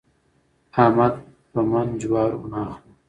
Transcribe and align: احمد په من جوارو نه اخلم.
احمد 0.81 1.13
په 1.51 1.59
من 1.71 1.87
جوارو 2.01 2.39
نه 2.51 2.59
اخلم. 2.69 2.93